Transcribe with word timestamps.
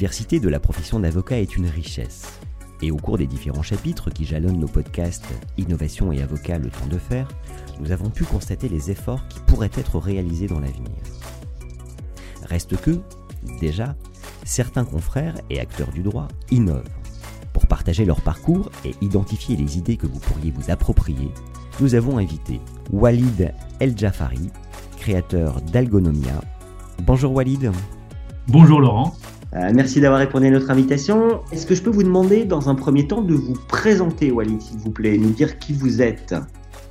Diversité 0.00 0.40
de 0.40 0.48
la 0.48 0.60
profession 0.60 0.98
d'avocat 0.98 1.38
est 1.38 1.56
une 1.56 1.66
richesse. 1.66 2.40
Et 2.80 2.90
au 2.90 2.96
cours 2.96 3.18
des 3.18 3.26
différents 3.26 3.60
chapitres 3.60 4.08
qui 4.08 4.24
jalonnent 4.24 4.58
nos 4.58 4.66
podcasts 4.66 5.28
Innovation 5.58 6.10
et 6.10 6.22
Avocat, 6.22 6.58
le 6.58 6.70
temps 6.70 6.86
de 6.86 6.96
faire, 6.96 7.28
nous 7.80 7.92
avons 7.92 8.08
pu 8.08 8.24
constater 8.24 8.70
les 8.70 8.90
efforts 8.90 9.28
qui 9.28 9.40
pourraient 9.40 9.70
être 9.76 9.98
réalisés 9.98 10.46
dans 10.46 10.58
l'avenir. 10.58 10.96
Reste 12.48 12.80
que, 12.80 12.98
déjà, 13.60 13.94
certains 14.42 14.86
confrères 14.86 15.34
et 15.50 15.60
acteurs 15.60 15.92
du 15.92 16.02
droit 16.02 16.28
innovent. 16.50 16.88
Pour 17.52 17.66
partager 17.66 18.06
leur 18.06 18.22
parcours 18.22 18.70
et 18.86 18.94
identifier 19.02 19.54
les 19.54 19.76
idées 19.76 19.98
que 19.98 20.06
vous 20.06 20.18
pourriez 20.18 20.50
vous 20.50 20.70
approprier, 20.70 21.30
nous 21.78 21.94
avons 21.94 22.16
invité 22.16 22.58
Walid 22.90 23.52
El 23.80 23.98
Jafari, 23.98 24.48
créateur 24.96 25.60
d'Algonomia. 25.60 26.40
Bonjour 27.02 27.32
Walid. 27.32 27.70
Bonjour 28.48 28.80
Laurent. 28.80 29.14
Euh, 29.52 29.72
merci 29.74 30.00
d'avoir 30.00 30.20
répondu 30.20 30.46
à 30.46 30.50
notre 30.50 30.70
invitation. 30.70 31.40
Est-ce 31.50 31.66
que 31.66 31.74
je 31.74 31.82
peux 31.82 31.90
vous 31.90 32.04
demander 32.04 32.44
dans 32.44 32.68
un 32.68 32.76
premier 32.76 33.08
temps 33.08 33.20
de 33.20 33.34
vous 33.34 33.54
présenter 33.68 34.30
Walid, 34.30 34.60
s'il 34.60 34.78
vous 34.78 34.92
plaît, 34.92 35.18
nous 35.18 35.30
dire 35.30 35.58
qui 35.58 35.72
vous 35.72 36.00
êtes? 36.00 36.34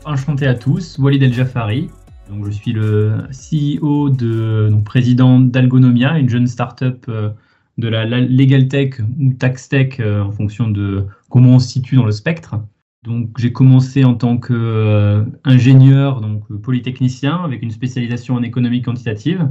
Enchanté 0.04 0.46
à 0.46 0.56
tous, 0.56 0.98
Walid 1.00 1.24
El 1.24 1.34
Jafari. 1.34 1.90
Donc, 2.30 2.46
je 2.46 2.52
suis 2.52 2.74
le 2.74 3.24
CEO 3.32 4.10
de, 4.10 4.68
donc, 4.70 4.84
président 4.84 5.40
d'Algonomia, 5.40 6.20
une 6.20 6.28
jeune 6.28 6.48
start-up 6.48 7.06
euh, 7.08 7.30
de 7.78 7.88
la, 7.88 8.06
legal 8.06 8.68
tech 8.68 9.00
ou 9.20 9.34
tax 9.34 9.70
tech 9.70 10.00
euh, 10.02 10.22
en 10.22 10.32
fonction 10.32 10.68
de 10.68 11.06
comment 11.30 11.52
on 11.52 11.60
se 11.60 11.70
situe 11.70 11.96
dans 11.96 12.06
le 12.06 12.12
spectre. 12.12 12.58
Donc, 13.04 13.30
j'ai 13.38 13.54
commencé 13.54 14.04
en 14.04 14.16
tant 14.16 14.38
qu'ingénieur, 14.38 16.20
donc 16.20 16.44
polytechnicien, 16.62 17.38
avec 17.38 17.64
une 17.64 17.72
spécialisation 17.72 18.36
en 18.36 18.44
économie 18.44 18.82
quantitative, 18.82 19.50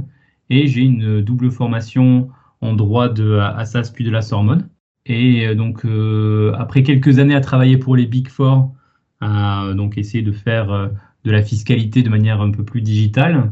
et 0.51 0.67
j'ai 0.67 0.81
une 0.81 1.21
double 1.21 1.49
formation 1.49 2.29
en 2.61 2.73
droit 2.73 3.09
de 3.09 3.37
Assas 3.37 3.91
puis 3.93 4.03
de 4.03 4.11
la 4.11 4.21
Sorbonne. 4.21 4.69
Et 5.09 5.47
euh, 5.47 5.55
donc, 5.55 5.83
euh, 5.85 6.53
après 6.57 6.83
quelques 6.83 7.19
années 7.19 7.35
à 7.35 7.41
travailler 7.41 7.77
pour 7.77 7.95
les 7.95 8.05
Big 8.05 8.27
Four, 8.29 8.73
à 9.21 9.73
donc 9.75 9.97
essayer 9.97 10.23
de 10.23 10.31
faire 10.31 10.71
euh, 10.71 10.87
de 11.25 11.31
la 11.31 11.41
fiscalité 11.41 12.03
de 12.03 12.09
manière 12.09 12.41
un 12.41 12.51
peu 12.51 12.63
plus 12.63 12.81
digitale, 12.81 13.51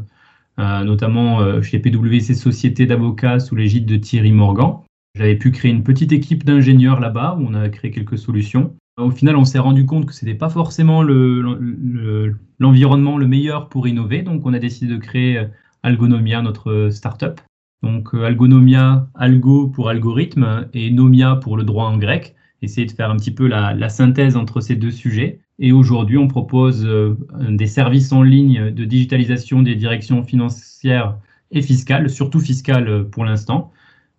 notamment 0.56 1.62
chez 1.62 1.78
PwC 1.78 2.34
Société 2.34 2.86
d'avocats 2.86 3.38
sous 3.38 3.54
l'égide 3.54 3.86
de 3.86 3.96
Thierry 3.96 4.32
Morgan. 4.32 4.78
J'avais 5.14 5.36
pu 5.36 5.52
créer 5.52 5.70
une 5.70 5.84
petite 5.84 6.10
équipe 6.10 6.44
d'ingénieurs 6.44 6.98
là-bas 6.98 7.36
où 7.38 7.46
on 7.46 7.54
a 7.54 7.68
créé 7.68 7.92
quelques 7.92 8.18
solutions. 8.18 8.74
Au 8.96 9.10
final, 9.10 9.36
on 9.36 9.44
s'est 9.44 9.60
rendu 9.60 9.86
compte 9.86 10.06
que 10.06 10.14
ce 10.14 10.24
n'était 10.24 10.36
pas 10.36 10.48
forcément 10.48 11.02
l'environnement 11.02 13.18
le, 13.18 13.24
le, 13.24 13.28
meilleur 13.28 13.68
pour 13.68 13.86
innover, 13.86 14.22
donc 14.22 14.44
on 14.46 14.54
a 14.54 14.58
décidé 14.58 14.92
de 14.92 14.98
créer 14.98 15.46
Algonomia, 15.84 16.42
notre 16.42 16.88
startup, 16.90 17.40
donc 17.82 18.14
euh, 18.14 18.24
algonomia, 18.24 19.08
algo 19.14 19.68
pour 19.68 19.88
algorithme 19.88 20.68
et 20.74 20.90
nomia 20.90 21.36
pour 21.36 21.56
le 21.56 21.64
droit 21.64 21.84
en 21.84 21.96
grec. 21.96 22.34
Essayer 22.60 22.86
de 22.86 22.92
faire 22.92 23.10
un 23.10 23.16
petit 23.16 23.30
peu 23.30 23.46
la, 23.46 23.88
synthèse 23.88 24.36
entre 24.36 24.60
ces 24.60 24.74
deux 24.74 24.90
sujets. 24.90 25.40
Et 25.60 25.70
aujourd'hui, 25.70 26.18
on 26.18 26.26
propose 26.26 26.84
euh, 26.84 27.16
des 27.48 27.66
services 27.66 28.12
en 28.12 28.22
ligne 28.22 28.70
de 28.72 28.84
digitalisation 28.84 29.62
des 29.62 29.76
directions 29.76 30.24
financières 30.24 31.18
et 31.52 31.62
fiscales, 31.62 32.10
surtout 32.10 32.40
fiscales 32.40 32.88
euh, 32.88 33.04
pour 33.04 33.24
l'instant, 33.24 33.70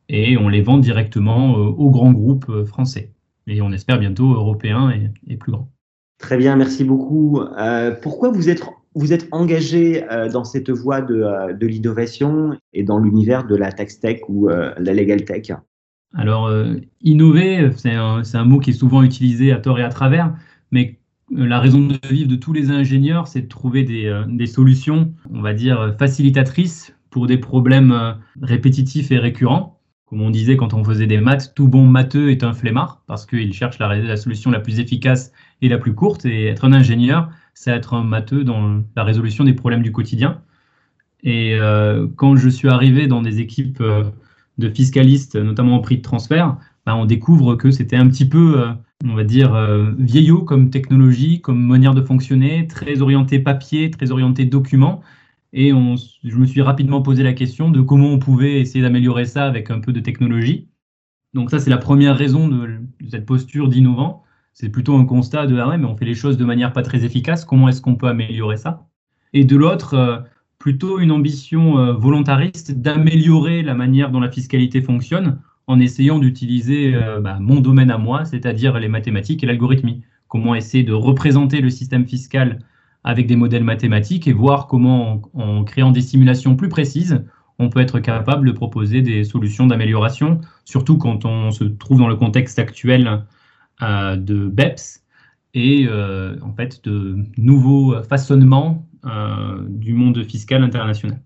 et 0.07 0.38
on 0.38 0.47
les 0.47 0.62
vend 0.62 0.78
directement 0.78 1.53
aux 1.53 1.91
grands 1.91 2.12
groupes 2.12 2.66
français. 2.66 3.12
Et 3.45 3.62
on 3.62 3.72
espère 3.72 4.00
bientôt 4.00 4.33
européens 4.33 4.91
et, 5.28 5.38
plus 5.38 5.51
grands. 5.51 5.69
Très 6.17 6.35
bien, 6.35 6.56
merci 6.56 6.83
beaucoup. 6.83 7.39
pourquoi 8.01 8.31
vous 8.31 8.50
êtes 8.50 8.63
vous 8.95 9.13
êtes 9.13 9.27
engagé 9.31 10.03
euh, 10.11 10.29
dans 10.29 10.44
cette 10.44 10.69
voie 10.69 11.01
de, 11.01 11.16
euh, 11.16 11.53
de 11.53 11.67
l'innovation 11.67 12.57
et 12.73 12.83
dans 12.83 12.97
l'univers 12.97 13.45
de 13.45 13.55
la 13.55 13.72
tax 13.72 14.00
tech 14.00 14.22
ou 14.27 14.50
euh, 14.50 14.73
la 14.77 14.94
legal 14.94 15.23
tech? 15.25 15.51
Alors, 16.16 16.51
innover, 17.01 17.69
c'est 17.75 17.94
un, 17.94 18.44
mot 18.44 18.59
qui 18.59 18.72
est 18.72 18.73
souvent 18.73 19.03
utilisé 19.03 19.51
à 19.51 19.57
tort 19.57 19.77
et 19.77 19.83
à 19.83 19.89
travers, 19.89 20.33
mais 20.72 20.97
la 21.31 21.59
raison 21.59 21.85
de 21.85 22.00
vivre 22.09 22.27
de 22.27 22.35
tous 22.35 22.51
les 22.51 22.72
ingénieurs, 22.72 23.27
c'est 23.27 23.41
de 23.41 23.47
trouver 23.47 23.83
des, 23.83 24.23
des, 24.27 24.47
solutions, 24.47 25.13
on 25.31 25.44
va 25.44 25.53
dire, 25.53 25.95
facilitatrices 26.00 26.95
pour 27.11 27.27
des 27.27 27.38
problèmes 27.38 28.16
répétitifs 28.41 29.11
et 29.11 29.19
récurrents. 29.19 29.79
Comme 30.07 30.21
on 30.21 30.31
disait 30.31 30.57
quand 30.57 30.73
on 30.73 30.83
faisait 30.83 31.06
des 31.06 31.19
maths, 31.19 31.53
tout 31.56 31.67
bon 31.67 31.85
matheux 31.85 32.31
est 32.31 32.44
un 32.44 32.53
flemmard 32.53 33.03
parce 33.06 33.27
qu'il 33.27 33.53
cherche 33.53 33.77
la 33.77 34.17
solution 34.17 34.50
la 34.50 34.59
plus 34.59 34.79
efficace 34.79 35.31
et 35.61 35.69
la 35.69 35.77
plus 35.77 35.94
courte. 35.94 36.25
Et 36.25 36.47
être 36.47 36.66
un 36.66 36.73
ingénieur, 36.73 37.29
c'est 37.59 37.71
être 37.71 37.93
un 37.93 38.05
matheux 38.05 38.45
dans 38.45 38.81
la 38.95 39.03
résolution 39.03 39.43
des 39.43 39.53
problèmes 39.53 39.83
du 39.83 39.91
quotidien. 39.91 40.41
Et 41.23 41.55
euh, 41.55 42.07
quand 42.15 42.37
je 42.37 42.47
suis 42.47 42.69
arrivé 42.69 43.07
dans 43.07 43.21
des 43.21 43.41
équipes 43.41 43.81
euh, 43.81 44.05
de 44.57 44.69
fiscalistes, 44.69 45.35
notamment 45.35 45.75
en 45.75 45.81
prix 45.81 45.97
de 45.97 46.01
transfert, 46.01 46.55
bah, 46.85 46.95
on 46.95 47.03
découvre 47.03 47.55
que 47.55 47.69
c'était 47.69 47.97
un 47.97 48.07
petit 48.07 48.29
peu, 48.29 48.61
euh, 48.61 48.71
on 49.03 49.13
va 49.13 49.25
dire, 49.25 49.53
vieillot 49.97 50.43
comme 50.43 50.69
technologie, 50.69 51.41
comme 51.41 51.61
manière 51.61 51.93
de 51.93 52.01
fonctionner, 52.01 52.65
très 52.65 53.01
orienté 53.01 53.39
papier, 53.39 53.91
très 53.91 54.11
orienté 54.11 54.45
document. 54.45 55.01
Et 55.51 55.71
je 55.71 56.37
me 56.37 56.45
suis 56.45 56.61
rapidement 56.61 57.01
posé 57.01 57.23
la 57.23 57.33
question 57.33 57.71
de 57.71 57.81
comment 57.81 58.07
on 58.07 58.19
pouvait 58.19 58.61
essayer 58.61 58.81
d'améliorer 58.81 59.25
ça 59.25 59.45
avec 59.45 59.69
un 59.69 59.81
peu 59.81 59.91
de 59.91 59.99
technologie. 59.99 60.69
Donc 61.33 61.51
ça, 61.51 61.59
c'est 61.59 61.69
la 61.69 61.77
première 61.77 62.17
raison 62.17 62.47
de 62.47 62.79
cette 63.09 63.25
posture 63.25 63.67
d'innovant 63.67 64.23
c'est 64.59 64.67
plutôt 64.67 64.97
un 64.97 65.05
constat 65.05 65.47
de 65.47 65.57
ah 65.57 65.69
ouais, 65.69 65.77
mais 65.77 65.85
on 65.85 65.95
fait 65.95 66.03
les 66.03 66.15
choses 66.15 66.35
de 66.35 66.43
manière 66.43 66.73
pas 66.73 66.81
très 66.81 67.05
efficace, 67.05 67.45
comment 67.45 67.69
est-ce 67.69 67.81
qu'on 67.81 67.95
peut 67.95 68.09
améliorer 68.09 68.57
ça? 68.57 68.87
Et 69.31 69.45
de 69.45 69.55
l'autre, 69.55 69.93
euh, 69.93 70.17
plutôt 70.57 70.99
une 70.99 71.13
ambition 71.13 71.79
euh, 71.79 71.93
volontariste 71.93 72.73
d'améliorer 72.73 73.63
la 73.63 73.73
manière 73.73 74.11
dont 74.11 74.19
la 74.19 74.29
fiscalité 74.29 74.81
fonctionne 74.81 75.39
en 75.67 75.79
essayant 75.79 76.19
d'utiliser 76.19 76.93
euh, 76.93 77.21
bah, 77.21 77.37
mon 77.39 77.61
domaine 77.61 77.89
à 77.89 77.97
moi, 77.97 78.25
c'est-à-dire 78.25 78.77
les 78.79 78.89
mathématiques 78.89 79.45
et 79.45 79.47
l'algorithmie. 79.47 80.01
Comment 80.27 80.55
essayer 80.55 80.83
de 80.83 80.91
représenter 80.91 81.61
le 81.61 81.69
système 81.69 82.05
fiscal 82.05 82.59
avec 83.05 83.27
des 83.27 83.37
modèles 83.37 83.63
mathématiques 83.63 84.27
et 84.27 84.33
voir 84.33 84.67
comment, 84.67 85.21
en 85.35 85.63
créant 85.63 85.91
des 85.91 86.01
simulations 86.01 86.57
plus 86.57 86.67
précises, 86.67 87.23
on 87.59 87.69
peut 87.69 87.79
être 87.79 87.99
capable 87.99 88.47
de 88.47 88.51
proposer 88.51 89.01
des 89.01 89.23
solutions 89.23 89.67
d'amélioration, 89.67 90.41
surtout 90.65 90.97
quand 90.97 91.23
on 91.23 91.49
se 91.51 91.63
trouve 91.63 91.99
dans 91.99 92.09
le 92.09 92.17
contexte 92.17 92.59
actuel 92.59 93.23
de 93.81 94.47
BEPS 94.47 95.03
et 95.53 95.88
euh, 95.88 96.35
en 96.41 96.53
fait 96.53 96.84
de 96.84 97.17
nouveaux 97.38 98.01
façonnements 98.03 98.85
euh, 99.06 99.63
du 99.67 99.94
monde 99.94 100.23
fiscal 100.23 100.63
international. 100.63 101.22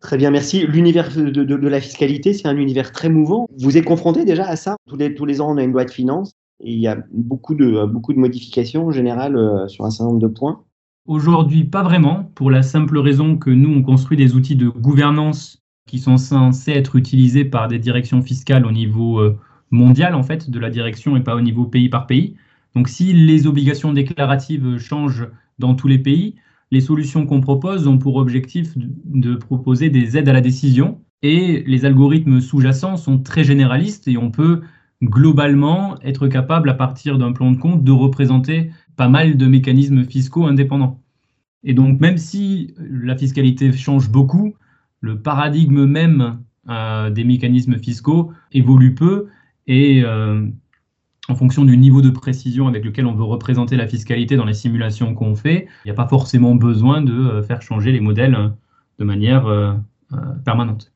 Très 0.00 0.16
bien, 0.16 0.30
merci. 0.30 0.66
L'univers 0.66 1.14
de, 1.14 1.66
la 1.68 1.80
fiscalité, 1.80 2.32
c'est 2.32 2.48
un 2.48 2.56
univers 2.56 2.90
très 2.90 3.10
mouvant. 3.10 3.46
Vous 3.58 3.76
êtes 3.76 3.84
confronté 3.84 4.24
déjà 4.24 4.46
à 4.46 4.56
ça 4.56 4.76
tous 4.88 4.96
les, 4.96 5.14
tous 5.14 5.26
les 5.26 5.42
ans, 5.42 5.52
on 5.52 5.58
a 5.58 5.62
une 5.62 5.72
loi 5.72 5.84
de 5.84 5.90
finances 5.90 6.32
et 6.60 6.72
il 6.72 6.80
y 6.80 6.88
a 6.88 6.96
beaucoup 7.12 7.54
de, 7.54 7.84
beaucoup 7.86 8.14
de 8.14 8.18
modifications 8.18 8.86
en 8.86 8.92
général 8.92 9.36
euh, 9.36 9.68
sur 9.68 9.84
un 9.84 9.90
certain 9.90 10.10
nombre 10.10 10.22
de 10.22 10.32
points. 10.32 10.62
Aujourd'hui, 11.06 11.64
pas 11.64 11.82
vraiment, 11.82 12.30
pour 12.34 12.50
la 12.50 12.62
simple 12.62 12.98
raison 12.98 13.36
que 13.36 13.50
nous, 13.50 13.70
on 13.70 13.82
construit 13.82 14.16
des 14.16 14.34
outils 14.34 14.56
de 14.56 14.68
gouvernance 14.68 15.62
qui 15.86 15.98
sont 15.98 16.16
censés 16.16 16.72
être 16.72 16.96
utilisés 16.96 17.44
par 17.44 17.68
des 17.68 17.78
directions 17.78 18.22
fiscales 18.22 18.64
au 18.64 18.72
niveau 18.72 19.20
mondiale 19.70 20.14
en 20.14 20.22
fait 20.22 20.50
de 20.50 20.58
la 20.58 20.70
direction 20.70 21.16
et 21.16 21.22
pas 21.22 21.36
au 21.36 21.40
niveau 21.40 21.64
pays 21.64 21.88
par 21.88 22.06
pays. 22.06 22.36
Donc 22.74 22.88
si 22.88 23.12
les 23.12 23.46
obligations 23.46 23.92
déclaratives 23.92 24.78
changent 24.78 25.28
dans 25.58 25.74
tous 25.74 25.88
les 25.88 25.98
pays, 25.98 26.36
les 26.70 26.80
solutions 26.80 27.26
qu'on 27.26 27.40
propose 27.40 27.86
ont 27.88 27.98
pour 27.98 28.16
objectif 28.16 28.72
de 28.76 29.34
proposer 29.34 29.90
des 29.90 30.16
aides 30.16 30.28
à 30.28 30.32
la 30.32 30.40
décision 30.40 31.00
et 31.22 31.64
les 31.66 31.84
algorithmes 31.84 32.40
sous-jacents 32.40 32.96
sont 32.96 33.18
très 33.18 33.44
généralistes 33.44 34.08
et 34.08 34.16
on 34.16 34.30
peut 34.30 34.62
globalement 35.02 36.00
être 36.02 36.28
capable 36.28 36.70
à 36.70 36.74
partir 36.74 37.18
d'un 37.18 37.32
plan 37.32 37.50
de 37.50 37.56
compte 37.56 37.82
de 37.82 37.92
représenter 37.92 38.70
pas 38.96 39.08
mal 39.08 39.36
de 39.36 39.46
mécanismes 39.46 40.04
fiscaux 40.04 40.46
indépendants. 40.46 41.00
Et 41.64 41.74
donc 41.74 42.00
même 42.00 42.18
si 42.18 42.74
la 42.78 43.16
fiscalité 43.16 43.72
change 43.72 44.10
beaucoup, 44.10 44.54
le 45.00 45.20
paradigme 45.20 45.86
même 45.86 46.40
euh, 46.68 47.10
des 47.10 47.24
mécanismes 47.24 47.78
fiscaux 47.78 48.32
évolue 48.52 48.94
peu 48.94 49.26
et 49.70 50.02
euh, 50.04 50.44
en 51.28 51.34
fonction 51.36 51.64
du 51.64 51.76
niveau 51.76 52.02
de 52.02 52.10
précision 52.10 52.66
avec 52.66 52.84
lequel 52.84 53.06
on 53.06 53.14
veut 53.14 53.24
représenter 53.24 53.76
la 53.76 53.86
fiscalité 53.86 54.36
dans 54.36 54.44
les 54.44 54.54
simulations 54.54 55.14
qu'on 55.14 55.36
fait, 55.36 55.68
il 55.84 55.88
n'y 55.88 55.92
a 55.92 55.94
pas 55.94 56.08
forcément 56.08 56.56
besoin 56.56 57.02
de 57.02 57.12
euh, 57.12 57.42
faire 57.44 57.62
changer 57.62 57.92
les 57.92 58.00
modèles 58.00 58.34
euh, 58.34 58.48
de 58.98 59.04
manière 59.04 59.46
permanente. 60.44 60.92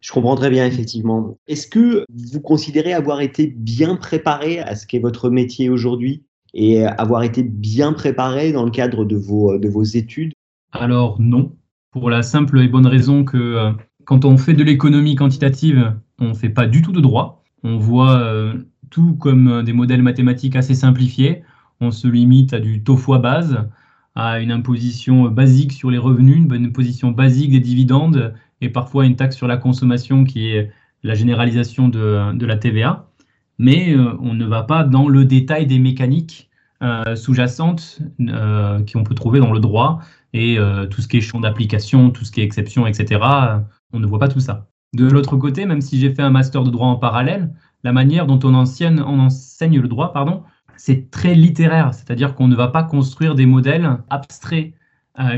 Je 0.00 0.12
comprends 0.12 0.34
très 0.34 0.50
bien, 0.50 0.66
effectivement. 0.66 1.38
Est-ce 1.46 1.66
que 1.66 2.04
vous 2.12 2.40
considérez 2.40 2.92
avoir 2.92 3.22
été 3.22 3.46
bien 3.46 3.96
préparé 3.96 4.58
à 4.58 4.74
ce 4.74 4.86
qu'est 4.86 4.98
votre 4.98 5.30
métier 5.30 5.70
aujourd'hui 5.70 6.24
et 6.52 6.84
avoir 6.84 7.22
été 7.22 7.42
bien 7.42 7.94
préparé 7.94 8.52
dans 8.52 8.64
le 8.64 8.70
cadre 8.70 9.06
de 9.06 9.16
vos, 9.16 9.56
de 9.56 9.68
vos 9.68 9.84
études? 9.84 10.32
Alors 10.72 11.18
non, 11.18 11.56
pour 11.92 12.10
la 12.10 12.22
simple 12.22 12.60
et 12.60 12.68
bonne 12.68 12.86
raison 12.86 13.24
que 13.24 13.38
euh, 13.38 13.72
quand 14.04 14.26
on 14.26 14.36
fait 14.36 14.52
de 14.52 14.62
l'économie 14.62 15.14
quantitative, 15.14 15.94
on 16.18 16.28
ne 16.28 16.34
fait 16.34 16.50
pas 16.50 16.66
du 16.66 16.82
tout 16.82 16.92
de 16.92 17.00
droit. 17.00 17.42
On 17.62 17.78
voit 17.78 18.18
euh, 18.18 18.54
tout 18.90 19.14
comme 19.14 19.62
des 19.62 19.72
modèles 19.72 20.02
mathématiques 20.02 20.56
assez 20.56 20.74
simplifiés. 20.74 21.42
On 21.80 21.90
se 21.90 22.08
limite 22.08 22.52
à 22.52 22.60
du 22.60 22.82
taux 22.82 22.96
fois 22.96 23.18
base, 23.18 23.66
à 24.14 24.40
une 24.40 24.50
imposition 24.50 25.28
basique 25.28 25.72
sur 25.72 25.90
les 25.90 25.98
revenus, 25.98 26.46
une 26.50 26.66
imposition 26.66 27.10
basique 27.10 27.50
des 27.50 27.60
dividendes 27.60 28.34
et 28.60 28.70
parfois 28.70 29.04
une 29.04 29.16
taxe 29.16 29.36
sur 29.36 29.46
la 29.46 29.56
consommation 29.56 30.24
qui 30.24 30.48
est 30.48 30.70
la 31.02 31.14
généralisation 31.14 31.88
de, 31.88 32.44
la 32.44 32.56
TVA. 32.56 33.08
Mais 33.58 33.94
euh, 33.94 34.16
on 34.20 34.34
ne 34.34 34.44
va 34.44 34.62
pas 34.62 34.84
dans 34.84 35.08
le 35.08 35.24
détail 35.24 35.66
des 35.66 35.78
mécaniques 35.78 36.50
euh, 36.82 37.16
sous-jacentes 37.16 38.00
euh, 38.20 38.82
qu'on 38.84 39.02
peut 39.02 39.14
trouver 39.14 39.40
dans 39.40 39.52
le 39.52 39.60
droit 39.60 40.00
et 40.34 40.58
tout 40.90 41.00
ce 41.00 41.08
qui 41.08 41.16
est 41.16 41.20
champ 41.22 41.40
d'application, 41.40 42.10
tout 42.10 42.26
ce 42.26 42.32
qui 42.32 42.42
est 42.42 42.44
exception, 42.44 42.86
etc. 42.86 43.18
on 43.94 44.00
ne 44.00 44.06
voit 44.06 44.18
pas 44.18 44.28
tout 44.28 44.40
ça. 44.40 44.68
De 44.94 45.08
l'autre 45.08 45.36
côté, 45.36 45.66
même 45.66 45.80
si 45.80 45.98
j'ai 45.98 46.14
fait 46.14 46.22
un 46.22 46.30
master 46.30 46.64
de 46.64 46.70
droit 46.70 46.88
en 46.88 46.96
parallèle, 46.96 47.52
la 47.84 47.92
manière 47.92 48.26
dont 48.26 48.40
on, 48.44 48.54
enseigne, 48.54 49.80
le 49.80 49.88
droit, 49.88 50.12
pardon, 50.12 50.42
c'est 50.76 51.10
très 51.10 51.34
littéraire, 51.34 51.94
c'est-à-dire 51.94 52.34
qu'on 52.34 52.48
ne 52.48 52.56
va 52.56 52.68
pas 52.68 52.82
construire 52.82 53.34
des 53.34 53.46
modèles 53.46 53.98
abstraits, 54.10 54.72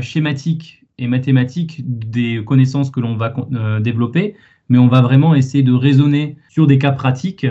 schématiques 0.01 0.85
et 0.99 1.07
mathématiques 1.07 1.81
des 1.85 2.43
connaissances 2.45 2.91
que 2.91 2.99
l'on 2.99 3.15
va 3.15 3.33
euh, 3.53 3.79
développer, 3.79 4.35
mais 4.67 4.77
on 4.77 4.87
va 4.87 5.01
vraiment 5.01 5.33
essayer 5.33 5.63
de 5.63 5.73
raisonner 5.73 6.37
sur 6.49 6.67
des 6.67 6.77
cas 6.77 6.91
pratiques 6.91 7.47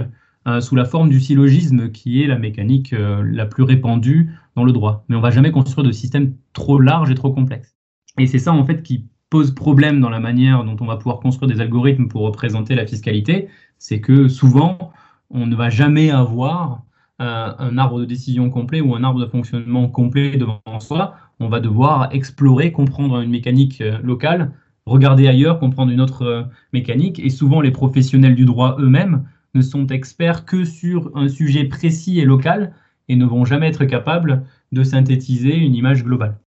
euh, 0.46 0.60
sous 0.60 0.76
la 0.76 0.84
forme 0.84 1.08
du 1.08 1.20
syllogisme, 1.20 1.90
qui 1.90 2.22
est 2.22 2.26
la 2.26 2.38
mécanique 2.38 2.92
euh, 2.92 3.22
la 3.24 3.46
plus 3.46 3.62
répandue 3.62 4.30
dans 4.54 4.64
le 4.64 4.72
droit. 4.72 5.04
Mais 5.08 5.16
on 5.16 5.20
va 5.20 5.30
jamais 5.30 5.50
construire 5.50 5.86
de 5.86 5.92
système 5.92 6.34
trop 6.52 6.78
large 6.78 7.10
et 7.10 7.14
trop 7.14 7.32
complexe. 7.32 7.76
Et 8.18 8.26
c'est 8.26 8.38
ça 8.38 8.52
en 8.52 8.64
fait 8.64 8.82
qui 8.82 9.06
pose 9.30 9.54
problème 9.54 10.00
dans 10.00 10.10
la 10.10 10.20
manière 10.20 10.64
dont 10.64 10.76
on 10.80 10.86
va 10.86 10.96
pouvoir 10.96 11.20
construire 11.20 11.50
des 11.52 11.60
algorithmes 11.60 12.08
pour 12.08 12.22
représenter 12.22 12.74
la 12.74 12.86
fiscalité, 12.86 13.48
c'est 13.78 14.00
que 14.00 14.28
souvent 14.28 14.92
on 15.30 15.46
ne 15.46 15.54
va 15.54 15.70
jamais 15.70 16.10
avoir 16.10 16.82
un 17.20 17.78
arbre 17.78 17.98
de 17.98 18.04
décision 18.04 18.48
complet 18.48 18.80
ou 18.80 18.94
un 18.94 19.02
arbre 19.02 19.20
de 19.20 19.26
fonctionnement 19.26 19.88
complet 19.88 20.36
devant 20.36 20.60
soi 20.78 21.16
on 21.40 21.48
va 21.48 21.60
devoir 21.60 22.08
explorer, 22.12 22.72
comprendre 22.72 23.20
une 23.20 23.30
mécanique 23.30 23.80
euh, 23.80 23.98
locale, 24.02 24.52
regarder 24.86 25.28
ailleurs, 25.28 25.58
comprendre 25.58 25.92
une 25.92 26.00
autre 26.00 26.22
euh, 26.22 26.42
mécanique. 26.72 27.20
Et 27.20 27.30
souvent, 27.30 27.60
les 27.60 27.70
professionnels 27.70 28.34
du 28.34 28.44
droit 28.44 28.76
eux-mêmes 28.78 29.28
ne 29.54 29.62
sont 29.62 29.86
experts 29.86 30.44
que 30.44 30.64
sur 30.64 31.10
un 31.14 31.28
sujet 31.28 31.64
précis 31.64 32.18
et 32.18 32.24
local 32.24 32.74
et 33.08 33.16
ne 33.16 33.24
vont 33.24 33.44
jamais 33.44 33.68
être 33.68 33.84
capables 33.84 34.44
de 34.72 34.82
synthétiser 34.82 35.56
une 35.56 35.74
image 35.74 36.04
globale. 36.04 36.38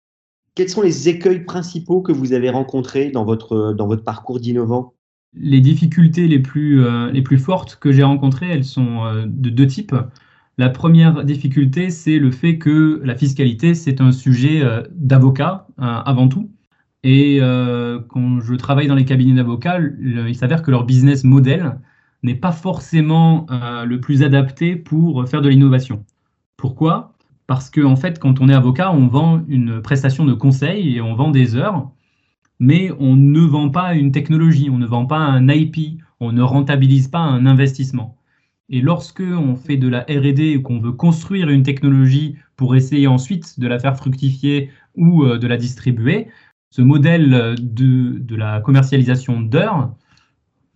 Quels 0.55 0.69
sont 0.69 0.81
les 0.81 1.09
écueils 1.09 1.43
principaux 1.45 2.01
que 2.01 2.11
vous 2.11 2.33
avez 2.33 2.49
rencontrés 2.49 3.09
dans 3.11 3.23
votre, 3.23 3.95
parcours 4.03 4.39
d'innovant? 4.39 4.93
Les 5.33 5.61
difficultés 5.61 6.27
les 6.27 6.39
plus, 6.39 6.83
euh, 6.83 7.09
les 7.11 7.21
plus 7.21 7.37
fortes 7.37 7.77
que 7.77 7.91
j'ai 7.91 8.03
rencontrées, 8.03 8.49
elles 8.49 8.65
sont 8.65 9.23
de 9.25 9.49
deux 9.49 9.67
types. 9.67 9.95
La 10.57 10.69
première 10.69 11.23
difficulté, 11.23 11.89
c'est 11.89 12.19
le 12.19 12.29
fait 12.31 12.57
que 12.57 13.01
la 13.03 13.15
fiscalité, 13.15 13.73
c'est 13.73 14.01
un 14.01 14.11
sujet 14.11 14.61
euh, 14.61 14.83
d'avocat 14.91 15.65
euh, 15.79 15.83
avant 15.83 16.27
tout. 16.27 16.51
Et 17.03 17.39
euh, 17.41 17.99
quand 18.09 18.41
je 18.41 18.53
travaille 18.53 18.87
dans 18.87 18.95
les 18.95 19.05
cabinets 19.05 19.33
d'avocats, 19.33 19.79
il 19.79 20.35
s'avère 20.35 20.61
que 20.61 20.69
leur 20.69 20.85
business 20.85 21.23
model 21.23 21.79
n'est 22.21 22.35
pas 22.35 22.51
forcément 22.51 23.47
le 23.49 23.99
plus 23.99 24.21
adapté 24.21 24.75
pour 24.75 25.27
faire 25.27 25.41
de 25.41 25.49
l'innovation. 25.49 26.05
Pourquoi? 26.57 27.10
Parce 27.51 27.69
qu'en 27.69 27.91
en 27.91 27.95
fait, 27.97 28.17
quand 28.17 28.39
on 28.39 28.47
est 28.47 28.53
avocat, 28.53 28.93
on 28.93 29.07
vend 29.07 29.43
une 29.49 29.81
prestation 29.81 30.23
de 30.23 30.33
conseil 30.33 30.95
et 30.95 31.01
on 31.01 31.15
vend 31.15 31.31
des 31.31 31.57
heures, 31.57 31.91
mais 32.61 32.91
on 32.97 33.17
ne 33.17 33.41
vend 33.41 33.67
pas 33.67 33.93
une 33.93 34.13
technologie, 34.13 34.69
on 34.69 34.77
ne 34.77 34.85
vend 34.85 35.05
pas 35.05 35.17
un 35.17 35.49
IP, 35.49 36.01
on 36.21 36.31
ne 36.31 36.41
rentabilise 36.41 37.09
pas 37.09 37.19
un 37.19 37.45
investissement. 37.45 38.15
Et 38.69 38.79
lorsque 38.79 39.19
on 39.19 39.57
fait 39.57 39.75
de 39.75 39.89
la 39.89 40.03
R&D 40.03 40.53
et 40.53 40.61
qu'on 40.61 40.79
veut 40.79 40.93
construire 40.93 41.49
une 41.49 41.63
technologie 41.63 42.37
pour 42.55 42.73
essayer 42.73 43.07
ensuite 43.07 43.59
de 43.59 43.67
la 43.67 43.79
faire 43.79 43.97
fructifier 43.97 44.69
ou 44.95 45.25
euh, 45.25 45.37
de 45.37 45.47
la 45.47 45.57
distribuer, 45.57 46.29
ce 46.69 46.81
modèle 46.81 47.55
de, 47.59 48.17
de 48.17 48.35
la 48.37 48.61
commercialisation 48.61 49.41
d'heures, 49.41 49.93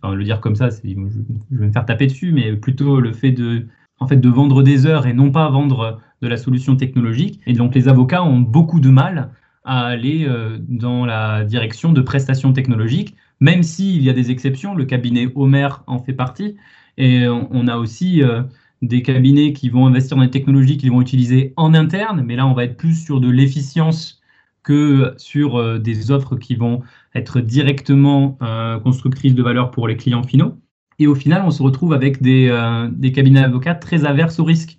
enfin, 0.02 0.14
le 0.14 0.24
dire 0.24 0.42
comme 0.42 0.56
ça, 0.56 0.68
je, 0.68 0.82
vais 0.82 0.94
me 0.94 1.72
faire 1.72 1.86
taper 1.86 2.08
dessus, 2.08 2.32
mais 2.32 2.54
plutôt 2.54 3.00
le 3.00 3.14
fait 3.14 3.32
de, 3.32 3.66
en 3.98 4.06
fait, 4.06 4.16
de 4.16 4.28
vendre 4.28 4.62
des 4.62 4.86
heures 4.86 5.06
et 5.06 5.12
non 5.12 5.30
pas 5.30 5.48
vendre 5.48 6.00
de 6.22 6.28
la 6.28 6.36
solution 6.36 6.76
technologique. 6.76 7.40
Et 7.46 7.52
donc 7.52 7.74
les 7.74 7.88
avocats 7.88 8.22
ont 8.22 8.40
beaucoup 8.40 8.80
de 8.80 8.90
mal 8.90 9.30
à 9.64 9.84
aller 9.86 10.24
euh, 10.26 10.58
dans 10.60 11.04
la 11.04 11.44
direction 11.44 11.92
de 11.92 12.00
prestations 12.00 12.52
technologiques, 12.52 13.16
même 13.40 13.62
s'il 13.62 14.02
y 14.02 14.08
a 14.08 14.12
des 14.12 14.30
exceptions, 14.30 14.74
le 14.74 14.84
cabinet 14.84 15.28
Homer 15.34 15.68
en 15.86 15.98
fait 15.98 16.12
partie, 16.12 16.56
et 16.96 17.28
on 17.28 17.68
a 17.68 17.76
aussi 17.76 18.22
euh, 18.22 18.42
des 18.80 19.02
cabinets 19.02 19.52
qui 19.52 19.68
vont 19.68 19.86
investir 19.86 20.16
dans 20.16 20.22
des 20.22 20.30
technologies 20.30 20.78
qu'ils 20.78 20.92
vont 20.92 21.02
utiliser 21.02 21.52
en 21.56 21.74
interne, 21.74 22.22
mais 22.24 22.36
là, 22.36 22.46
on 22.46 22.54
va 22.54 22.64
être 22.64 22.78
plus 22.78 22.94
sur 22.94 23.20
de 23.20 23.28
l'efficience 23.28 24.22
que 24.62 25.12
sur 25.18 25.56
euh, 25.56 25.78
des 25.78 26.10
offres 26.10 26.36
qui 26.36 26.54
vont 26.54 26.82
être 27.14 27.40
directement 27.40 28.38
constructrices 28.84 29.34
de 29.34 29.42
valeur 29.42 29.70
pour 29.70 29.88
les 29.88 29.96
clients 29.96 30.22
finaux. 30.22 30.58
Et 30.98 31.06
au 31.06 31.14
final, 31.14 31.42
on 31.44 31.50
se 31.50 31.62
retrouve 31.62 31.92
avec 31.92 32.22
des, 32.22 32.48
des 32.92 33.12
cabinets 33.12 33.42
d'avocats 33.42 33.74
très 33.74 34.04
averses 34.04 34.38
au 34.38 34.44
risque, 34.44 34.78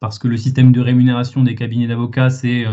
parce 0.00 0.18
que 0.18 0.28
le 0.28 0.36
système 0.36 0.72
de 0.72 0.80
rémunération 0.80 1.42
des 1.42 1.54
cabinets 1.54 1.86
d'avocats, 1.86 2.30
c'est 2.30 2.64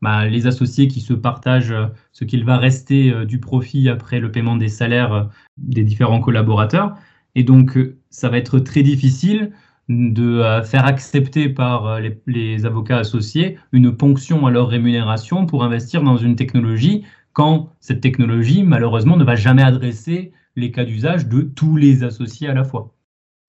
bah, 0.00 0.26
les 0.26 0.46
associés 0.46 0.86
qui 0.86 1.00
se 1.00 1.12
partagent 1.12 1.74
ce 2.12 2.24
qu'il 2.24 2.44
va 2.44 2.58
rester 2.58 3.26
du 3.26 3.40
profit 3.40 3.88
après 3.88 4.20
le 4.20 4.30
paiement 4.30 4.56
des 4.56 4.68
salaires 4.68 5.28
des 5.58 5.82
différents 5.82 6.20
collaborateurs. 6.20 6.94
Et 7.36 7.44
donc, 7.44 7.76
euh, 7.76 7.96
ça 8.10 8.28
va 8.28 8.38
être 8.38 8.58
très 8.58 8.82
difficile 8.82 9.52
de 9.88 10.40
euh, 10.40 10.62
faire 10.64 10.86
accepter 10.86 11.48
par 11.48 11.86
euh, 11.86 12.00
les, 12.26 12.66
avocats 12.66 12.96
associés 12.96 13.58
une 13.70 13.94
ponction 13.94 14.46
à 14.46 14.50
leur 14.50 14.68
rémunération 14.68 15.46
pour 15.46 15.62
investir 15.62 16.02
dans 16.02 16.16
une 16.16 16.34
technologie 16.34 17.04
quand 17.34 17.70
cette 17.78 18.00
technologie, 18.00 18.64
malheureusement, 18.64 19.16
ne 19.16 19.22
va 19.22 19.36
jamais 19.36 19.62
adresser 19.62 20.32
les 20.56 20.72
cas 20.72 20.84
d'usage 20.84 21.28
de 21.28 21.42
tous 21.42 21.76
les 21.76 22.02
associés 22.04 22.48
à 22.48 22.54
la 22.54 22.64
fois. 22.64 22.94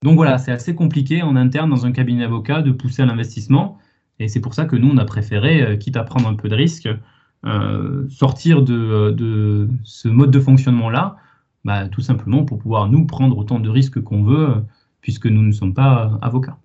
Donc 0.03 0.15
voilà, 0.15 0.37
c'est 0.37 0.51
assez 0.51 0.75
compliqué 0.75 1.23
en 1.23 1.35
interne 1.35 1.69
dans 1.69 1.85
un 1.85 1.91
cabinet 1.91 2.21
d'avocats 2.21 2.61
de 2.61 2.71
pousser 2.71 3.01
à 3.01 3.05
l'investissement. 3.05 3.79
Et 4.19 4.27
c'est 4.27 4.41
pour 4.41 4.53
ça 4.53 4.65
que 4.65 4.75
nous, 4.75 4.89
on 4.89 4.97
a 4.97 5.05
préféré, 5.05 5.77
quitte 5.79 5.97
à 5.97 6.03
prendre 6.03 6.27
un 6.27 6.35
peu 6.35 6.49
de 6.49 6.55
risque, 6.55 6.89
sortir 8.09 8.61
de 8.61 9.69
ce 9.83 10.07
mode 10.07 10.31
de 10.31 10.39
fonctionnement-là 10.39 11.17
bah, 11.67 11.89
tout 11.89 11.99
simplement 11.99 12.45
pour 12.45 12.59
pouvoir 12.59 12.87
nous 12.87 13.05
prendre 13.05 13.37
autant 13.37 13.59
de 13.59 13.69
risques 13.69 14.01
qu'on 14.01 14.23
veut, 14.23 14.63
puisque 15.01 15.27
nous 15.27 15.43
ne 15.43 15.51
sommes 15.51 15.73
pas 15.73 16.17
avocats. 16.21 16.57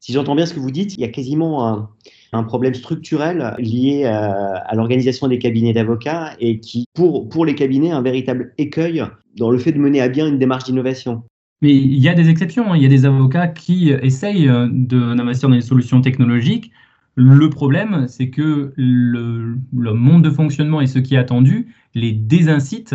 Si 0.00 0.12
j'entends 0.12 0.34
bien 0.34 0.46
ce 0.46 0.54
que 0.54 0.60
vous 0.60 0.70
dites, 0.70 0.94
il 0.94 1.00
y 1.00 1.04
a 1.04 1.08
quasiment 1.08 1.88
un, 2.32 2.42
problème 2.44 2.74
structurel 2.74 3.54
lié 3.58 4.04
à, 4.04 4.74
l'organisation 4.74 5.28
des 5.28 5.38
cabinets 5.38 5.72
d'avocats 5.72 6.32
et 6.40 6.58
qui, 6.60 6.86
pour, 6.94 7.28
pour 7.28 7.44
les 7.44 7.54
cabinets, 7.54 7.90
un 7.90 8.02
véritable 8.02 8.52
écueil 8.58 9.04
dans 9.36 9.50
le 9.50 9.58
fait 9.58 9.72
de 9.72 9.78
mener 9.78 10.00
à 10.00 10.08
bien 10.08 10.26
une 10.26 10.38
démarche 10.38 10.64
d'innovation. 10.64 11.22
Mais 11.62 11.74
il 11.74 11.98
y 11.98 12.08
a 12.08 12.14
des 12.14 12.30
exceptions. 12.30 12.72
Hein. 12.72 12.76
Il 12.76 12.82
y 12.82 12.86
a 12.86 12.88
des 12.88 13.04
avocats 13.04 13.48
qui 13.48 13.90
essayent 13.90 14.50
d'investir 14.70 15.48
dans 15.48 15.54
des 15.54 15.60
solutions 15.60 16.00
technologiques. 16.00 16.70
Le 17.14 17.50
problème, 17.50 18.06
c'est 18.08 18.30
que 18.30 18.72
le, 18.76 19.58
le, 19.76 19.92
monde 19.92 20.24
de 20.24 20.30
fonctionnement 20.30 20.80
et 20.80 20.86
ce 20.86 20.98
qui 20.98 21.16
est 21.16 21.18
attendu 21.18 21.74
les 21.94 22.12
désincite 22.12 22.94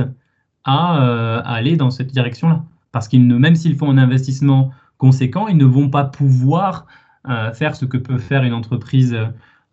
euh, 0.67 0.71
à, 0.71 1.53
aller 1.53 1.75
dans 1.75 1.91
cette 1.91 2.12
direction-là. 2.12 2.63
Parce 2.91 3.07
qu'ils 3.07 3.24
même 3.24 3.55
s'ils 3.55 3.75
font 3.75 3.91
un 3.91 4.00
investissement 4.00 4.71
conséquent, 5.05 5.47
ils 5.47 5.57
ne 5.57 5.65
vont 5.65 5.89
pas 5.89 6.03
pouvoir 6.03 6.88
euh, 7.29 7.53
faire 7.53 7.75
ce 7.75 7.85
que 7.85 7.97
peut 7.97 8.17
faire 8.17 8.43
une 8.43 8.53
entreprise 8.53 9.15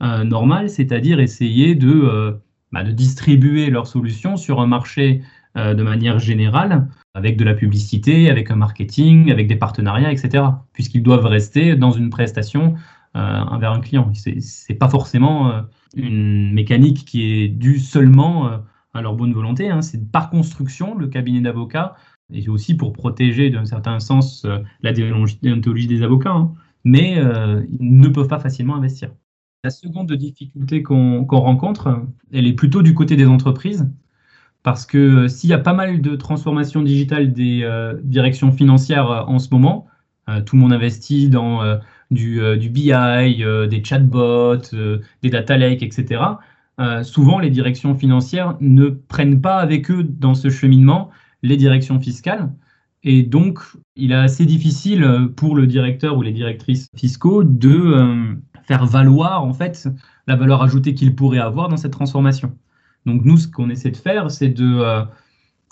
euh, 0.02 0.24
normale, 0.24 0.68
c'est-à-dire 0.68 1.20
essayer 1.20 1.74
de, 1.74 2.38
bah, 2.70 2.84
de 2.84 2.90
distribuer 2.90 3.70
leurs 3.70 3.86
solutions 3.86 4.36
sur 4.36 4.60
un 4.60 4.66
marché 4.66 5.22
de 5.54 5.82
manière 5.82 6.18
générale, 6.18 6.88
avec 7.14 7.36
de 7.36 7.44
la 7.44 7.52
publicité, 7.52 8.30
avec 8.30 8.50
un 8.50 8.56
marketing, 8.56 9.30
avec 9.30 9.46
des 9.48 9.56
partenariats, 9.56 10.10
etc. 10.10 10.44
Puisqu'ils 10.72 11.02
doivent 11.02 11.26
rester 11.26 11.76
dans 11.76 11.92
une 11.92 12.10
prestation 12.10 12.74
envers 13.14 13.72
un 13.72 13.80
client. 13.80 14.10
Ce 14.14 14.30
n'est 14.30 14.78
pas 14.78 14.88
forcément 14.88 15.52
une 15.94 16.52
mécanique 16.52 17.04
qui 17.04 17.20
est 17.32 17.48
due 17.48 17.78
seulement 17.78 18.62
à 18.94 19.02
leur 19.02 19.14
bonne 19.14 19.32
volonté. 19.32 19.70
Hein. 19.70 19.82
C'est 19.82 20.10
par 20.10 20.30
construction 20.30 20.96
le 20.96 21.06
cabinet 21.06 21.40
d'avocats 21.40 21.96
et 22.32 22.48
aussi 22.48 22.74
pour 22.74 22.92
protéger 22.92 23.50
d'un 23.50 23.64
certain 23.64 24.00
sens 24.00 24.44
euh, 24.44 24.58
la 24.82 24.92
déontologie 24.92 25.86
des 25.86 26.02
avocats, 26.02 26.30
hein. 26.30 26.52
mais 26.84 27.18
euh, 27.18 27.62
ils 27.80 27.96
ne 27.96 28.08
peuvent 28.08 28.28
pas 28.28 28.38
facilement 28.38 28.76
investir. 28.76 29.10
La 29.64 29.70
seconde 29.70 30.12
difficulté 30.12 30.82
qu'on 30.82 31.24
rencontre, 31.24 32.02
elle 32.32 32.46
est 32.46 32.52
plutôt 32.52 32.82
du 32.82 32.94
côté 32.94 33.14
des 33.14 33.26
entreprises, 33.26 33.88
parce 34.64 34.86
que 34.86 35.28
s'il 35.28 35.50
y 35.50 35.52
a 35.52 35.58
pas 35.58 35.72
mal 35.72 36.00
de 36.00 36.16
transformations 36.16 36.82
digitales 36.82 37.32
des 37.32 37.64
directions 38.02 38.50
financières 38.50 39.24
en 39.28 39.38
ce 39.38 39.50
moment, 39.52 39.86
tout 40.46 40.56
le 40.56 40.62
monde 40.62 40.72
investit 40.72 41.28
dans 41.28 41.60
du, 42.10 42.40
BI, 42.70 42.92
des 43.70 43.84
chatbots, 43.84 44.56
des 45.22 45.30
data 45.30 45.56
lakes, 45.56 45.84
etc. 45.84 46.22
souvent, 47.04 47.38
les 47.38 47.50
directions 47.50 47.94
financières 47.94 48.56
ne 48.60 48.88
prennent 48.88 49.40
pas 49.40 49.58
avec 49.58 49.92
eux 49.92 50.02
dans 50.02 50.34
ce 50.34 50.50
cheminement 50.50 51.10
les 51.42 51.56
directions 51.56 52.00
fiscales. 52.00 52.52
Et 53.04 53.22
donc, 53.22 53.58
il 53.96 54.12
est 54.12 54.16
assez 54.16 54.46
difficile 54.46 55.30
pour 55.36 55.56
le 55.56 55.66
directeur 55.66 56.16
ou 56.16 56.22
les 56.22 56.32
directrices 56.32 56.88
fiscaux 56.96 57.42
de 57.42 57.74
euh, 57.74 58.34
faire 58.62 58.86
valoir 58.86 59.44
en 59.44 59.52
fait 59.52 59.88
la 60.28 60.36
valeur 60.36 60.62
ajoutée 60.62 60.94
qu'ils 60.94 61.14
pourraient 61.14 61.40
avoir 61.40 61.68
dans 61.68 61.76
cette 61.76 61.92
transformation. 61.92 62.52
Donc 63.06 63.24
nous, 63.24 63.36
ce 63.36 63.48
qu'on 63.48 63.70
essaie 63.70 63.90
de 63.90 63.96
faire, 63.96 64.30
c'est 64.30 64.48
de, 64.48 64.64
euh, 64.64 65.02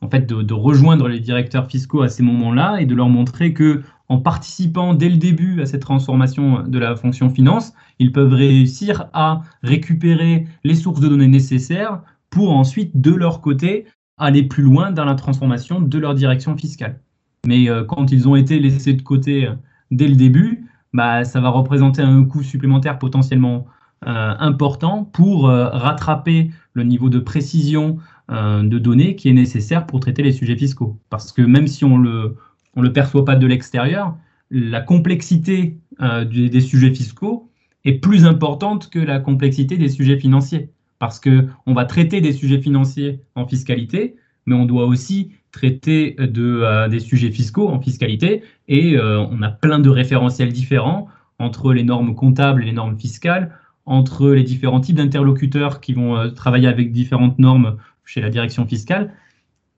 en 0.03 0.09
fait, 0.09 0.27
de, 0.27 0.55
rejoindre 0.55 1.09
les 1.09 1.21
directeurs 1.21 1.69
fiscaux 1.69 2.03
à 2.03 2.09
ces 2.09 2.25
moments-là 2.25 2.81
et 2.81 2.87
de 2.87 2.95
leur 2.95 3.09
montrer 3.09 3.53
que 3.53 3.83
en 4.09 4.19
participant 4.19 4.95
dès 4.95 5.09
le 5.09 5.17
début 5.17 5.63
à 5.63 5.67
cette 5.67 5.83
transformation 5.83 6.65
de 6.65 6.79
la 6.81 6.97
fonction 6.97 7.31
finance, 7.31 7.73
ils 8.01 8.11
peuvent 8.11 8.33
réussir 8.33 9.09
à 9.13 9.43
récupérer 9.63 10.49
les 10.65 10.75
sources 10.75 11.01
de 11.01 11.07
données 11.07 11.29
nécessaires 11.29 12.03
pour 12.29 12.51
ensuite, 12.51 13.01
de 13.01 13.13
leur 13.13 13.41
côté, 13.41 13.87
aller 14.21 14.43
plus 14.43 14.63
loin 14.63 14.93
dans 14.93 15.05
la 15.05 15.15
transformation 15.15 15.81
de 15.81 15.99
leur 15.99 16.15
direction 16.15 16.57
fiscale. 16.57 17.01
Mais 17.47 17.69
euh, 17.69 17.85
quand 17.85 18.13
ils 18.13 18.29
ont 18.29 18.37
été 18.37 18.59
laissés 18.59 18.93
de 18.93 19.03
côté 19.03 19.47
euh, 19.47 19.55
dès 19.91 20.09
le 20.09 20.17
début, 20.17 20.67
bah, 20.93 21.25
ça 21.25 21.41
va 21.41 21.49
représenter 21.49 22.03
un 22.03 22.25
coût 22.25 22.43
supplémentaire 22.43 22.99
potentiellement 22.99 23.67
euh, 24.07 24.35
important 24.39 25.05
pour 25.05 25.49
rattraper 25.49 26.51
le 26.73 26.85
niveau 26.85 27.09
de 27.09 27.19
précision 27.19 27.99
de 28.29 28.79
données 28.79 29.17
qui 29.17 29.29
est 29.29 29.33
nécessaire 29.33 29.87
pour 29.87 29.99
traiter 29.99 30.23
les 30.23 30.31
sujets 30.31 30.57
fiscaux. 30.57 31.01
Parce 31.11 31.33
que 31.33 31.43
même 31.43 31.67
si 31.67 31.85
on 31.85 31.99
le, 31.99 32.37
on 32.77 32.83
le 32.83 32.93
perçoit 32.93 33.25
pas 33.25 33.35
de 33.35 33.45
l'extérieur, 33.45 34.15
la 34.53 34.81
complexité 34.81 35.77
des, 36.01 36.61
sujets 36.61 36.95
fiscaux 36.95 37.51
est 37.85 37.95
plus 37.95 38.27
importante 38.27 38.89
que 38.89 39.01
la 39.01 39.19
complexité 39.19 39.77
des 39.77 39.89
sujets 39.89 40.17
financiers. 40.17 40.71
Parce 41.01 41.19
qu'on 41.19 41.75
va 41.75 41.87
traiter 41.87 42.21
des 42.21 42.33
sujets 42.33 42.61
financiers 42.61 43.23
en 43.35 43.47
fiscalité, 43.47 44.17
mais 44.47 44.55
on 44.55 44.67
doit 44.67 44.85
aussi 44.85 45.33
traiter 45.51 46.15
de, 46.19 46.61
euh, 46.63 46.89
des 46.89 47.01
sujets 47.01 47.31
fiscaux 47.31 47.69
en 47.69 47.81
fiscalité 47.81 48.43
et 48.69 48.97
euh, 48.97 49.19
on 49.31 49.43
a 49.43 49.49
plein 49.49 49.79
de 49.79 49.89
référentiels 49.89 50.53
différents 50.53 51.09
entre 51.39 51.73
les 51.73 51.85
normes 51.85 52.15
comptables 52.15 52.63
et 52.63 52.67
les 52.67 52.73
normes 52.73 52.99
fiscales, 52.99 53.53
entre 53.87 54.29
les 54.29 54.45
différents 54.45 54.81
types 54.81 54.97
d'interlocuteurs 54.97 55.81
qui 55.81 55.95
vont 55.95 56.17
euh, 56.17 56.29
travailler 56.29 56.69
avec 56.69 56.93
différentes 56.93 57.39
normes 57.39 57.79
chez 58.05 58.21
la 58.21 58.29
direction 58.29 58.67
fiscale. 58.67 59.13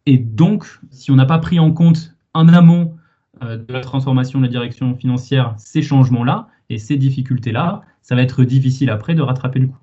Et 0.07 0.19
donc, 0.19 0.67
si 0.91 1.11
on 1.11 1.17
n'a 1.17 1.27
pas 1.27 1.39
pris 1.39 1.61
en 1.61 1.73
compte 1.73 2.17
en 2.35 2.49
amont 2.49 2.97
de 3.41 3.73
la 3.73 3.81
transformation 3.81 4.39
de 4.41 4.45
la 4.45 4.51
direction 4.51 4.95
financière 4.95 5.55
ces 5.59 5.83
changements-là 5.83 6.49
et 6.71 6.79
ces 6.79 6.97
difficultés-là, 6.97 7.83
ça 8.01 8.15
va 8.15 8.23
être 8.23 8.45
difficile 8.45 8.91
après 8.91 9.15
de 9.15 9.23
rattraper 9.23 9.61
le 9.61 9.69
coup. 9.69 9.82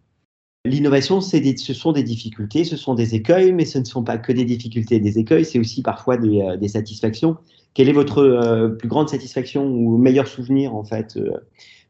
L'innovation, 0.65 1.21
ce 1.21 1.73
sont 1.73 1.93
des 1.93 2.03
difficultés, 2.03 2.65
ce 2.65 2.75
sont 2.75 2.93
des 2.93 3.15
écueils, 3.15 3.53
mais 3.53 3.63
ce 3.63 3.79
ne 3.79 3.85
sont 3.85 4.03
pas 4.03 4.17
que 4.17 4.33
des 4.33 4.43
difficultés 4.43 4.95
et 4.95 4.99
des 4.99 5.17
écueils, 5.17 5.45
c'est 5.45 5.57
aussi 5.57 5.81
parfois 5.81 6.17
des, 6.17 6.41
euh, 6.41 6.67
satisfactions. 6.67 7.37
Quelle 7.73 7.87
est 7.87 7.93
votre 7.93 8.17
euh, 8.17 8.67
plus 8.67 8.89
grande 8.89 9.07
satisfaction 9.07 9.65
ou 9.65 9.97
meilleur 9.97 10.27
souvenir, 10.27 10.75
en 10.75 10.83
fait, 10.83 11.15
euh, 11.15 11.31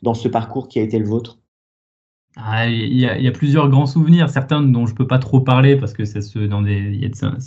dans 0.03 0.13
ce 0.13 0.27
parcours 0.27 0.67
qui 0.67 0.77
a 0.77 0.83
été 0.83 0.99
le 0.99 1.05
vôtre? 1.05 1.39
Ah, 2.37 2.67
il, 2.67 2.95
y 2.95 3.07
a, 3.07 3.31
plusieurs 3.31 3.69
grands 3.69 3.87
souvenirs, 3.87 4.29
certains 4.29 4.61
dont 4.61 4.85
je 4.85 4.91
ne 4.91 4.97
peux 4.97 5.07
pas 5.07 5.17
trop 5.17 5.41
parler 5.41 5.75
parce 5.75 5.93
que 5.93 6.05
ça, 6.05 6.19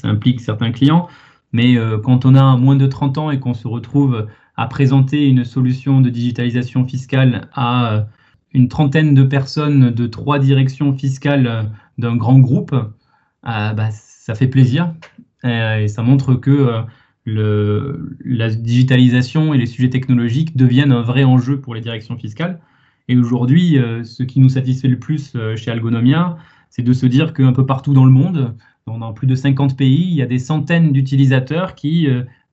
implique 0.02 0.40
certains 0.40 0.72
clients. 0.72 1.06
Mais 1.52 1.76
quand 2.02 2.24
on 2.24 2.34
a 2.34 2.56
moins 2.56 2.76
de 2.76 2.86
30 2.86 3.18
ans 3.18 3.30
et 3.30 3.38
qu'on 3.38 3.54
se 3.54 3.68
retrouve 3.68 4.26
à 4.56 4.66
présenter 4.66 5.28
une 5.28 5.44
solution 5.44 6.00
de 6.00 6.10
digitalisation 6.10 6.84
fiscale 6.84 7.48
à 7.54 8.06
une 8.54 8.68
trentaine 8.68 9.14
de 9.14 9.22
personnes 9.22 9.90
de 9.90 10.06
trois 10.06 10.38
directions 10.38 10.96
fiscales 10.96 11.46
euh, 11.46 11.62
d'un 11.98 12.16
grand 12.16 12.38
groupe, 12.38 12.72
euh, 12.74 13.72
bah, 13.72 13.90
ça 13.90 14.34
fait 14.34 14.46
plaisir 14.46 14.94
euh, 15.44 15.78
et 15.78 15.88
ça 15.88 16.02
montre 16.02 16.34
que 16.34 16.84
la 17.24 18.50
digitalisation 18.50 19.54
et 19.54 19.58
les 19.58 19.66
sujets 19.66 19.90
technologiques 19.90 20.56
deviennent 20.56 20.92
un 20.92 21.02
vrai 21.02 21.24
enjeu 21.24 21.60
pour 21.60 21.74
les 21.74 21.80
directions 21.80 22.16
fiscales. 22.16 22.60
Et 23.08 23.16
aujourd'hui, 23.16 23.78
ce 24.02 24.24
qui 24.24 24.40
nous 24.40 24.48
satisfait 24.48 24.88
le 24.88 24.98
plus 24.98 25.36
chez 25.54 25.70
Algonomia, 25.70 26.36
c'est 26.68 26.82
de 26.82 26.92
se 26.92 27.06
dire 27.06 27.32
qu'un 27.32 27.52
peu 27.52 27.64
partout 27.64 27.94
dans 27.94 28.04
le 28.04 28.10
monde, 28.10 28.56
dans 28.88 29.12
plus 29.12 29.28
de 29.28 29.36
50 29.36 29.76
pays, 29.76 30.02
il 30.02 30.14
y 30.14 30.22
a 30.22 30.26
des 30.26 30.40
centaines 30.40 30.92
d'utilisateurs 30.92 31.76
qui 31.76 32.08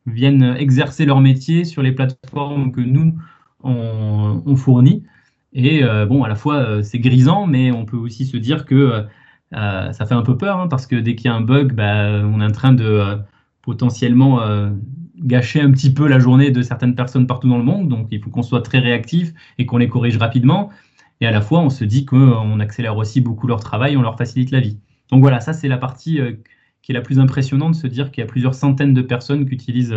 viennent 0.06 0.56
exercer 0.60 1.06
leur 1.06 1.20
métier 1.20 1.64
sur 1.64 1.82
les 1.82 1.92
plateformes 1.92 2.72
que 2.72 2.82
nous, 2.82 3.16
on, 3.64 4.44
on 4.46 4.56
fournit. 4.56 5.04
Et 5.54 5.84
euh, 5.84 6.06
bon, 6.06 6.24
à 6.24 6.28
la 6.28 6.36
fois, 6.36 6.58
euh, 6.58 6.84
c'est 6.84 7.00
grisant, 7.00 7.48
mais 7.48 7.72
on 7.72 7.86
peut 7.86 7.98
aussi 7.98 8.26
se 8.26 8.38
dire 8.38 8.66
que 8.66 9.06
euh, 9.56 9.92
ça 9.92 10.06
fait 10.06 10.14
un 10.14 10.22
peu 10.22 10.38
peur, 10.38 10.60
hein, 10.60 10.68
parce 10.68 10.86
que 10.88 10.96
dès 10.96 11.16
qu'il 11.16 11.26
y 11.26 11.34
a 11.34 11.36
un 11.36 11.42
bug, 11.42 11.74
bah, 11.74 12.22
on 12.24 12.42
est 12.42 12.46
en 12.46 12.52
train 12.52 12.74
de 12.74 13.18
potentiellement 13.62 14.42
gâcher 15.18 15.62
un 15.62 15.72
petit 15.72 15.94
peu 15.94 16.08
la 16.08 16.20
journée 16.20 16.52
de 16.52 16.62
certaines 16.62 16.96
personnes 16.96 17.28
partout 17.28 17.50
dans 17.50 17.58
le 17.58 17.64
monde. 17.64 17.90
Donc, 17.90 18.08
il 18.12 18.22
faut 18.22 18.30
qu'on 18.30 18.44
soit 18.44 18.62
très 18.62 18.80
réactif 18.80 19.34
et 19.58 19.66
qu'on 19.66 19.78
les 19.78 19.90
corrige 19.90 20.18
rapidement. 20.18 20.70
Et 21.22 21.28
à 21.28 21.32
la 21.32 21.42
fois, 21.42 21.60
on 21.60 21.70
se 21.70 21.84
dit 21.84 22.06
qu'on 22.06 22.60
accélère 22.60 22.98
aussi 22.98 23.22
beaucoup 23.22 23.48
leur 23.48 23.60
travail, 23.60 23.98
on 23.98 24.02
leur 24.02 24.18
facilite 24.18 24.52
la 24.52 24.60
vie. 24.62 24.80
Donc 25.12 25.22
voilà, 25.22 25.40
ça, 25.42 25.54
c'est 25.54 25.68
la 25.68 25.78
partie 25.78 26.20
qui 26.82 26.92
est 26.92 26.96
la 26.96 27.02
plus 27.02 27.20
impressionnante, 27.20 27.74
de 27.74 27.78
se 27.78 27.88
dire 27.88 28.12
qu'il 28.12 28.22
y 28.22 28.24
a 28.24 28.28
plusieurs 28.28 28.56
centaines 28.56 28.94
de 28.94 29.02
personnes 29.02 29.46
qui 29.46 29.54
utilisent 29.54 29.96